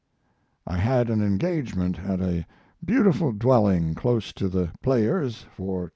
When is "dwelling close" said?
3.31-4.33